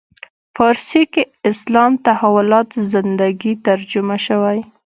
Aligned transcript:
فارسي 0.55 1.03
کې 1.13 1.23
اسلام 1.51 1.91
تحولات 2.05 2.69
زندگی 2.93 3.53
ترجمه 3.67 4.17
شوی. 4.25 4.59